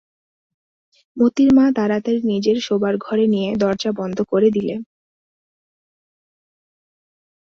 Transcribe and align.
মোতির 1.17 1.49
মা 1.53 1.65
তাড়াতাড়ি 1.77 2.19
নিজের 2.31 2.57
শোবার 2.61 2.93
ঘরে 2.97 3.25
নিয়ে 3.33 3.49
দরজা 3.61 3.91
বন্ধ 3.99 4.17
করে 4.31 4.49
দিলে। 4.51 4.75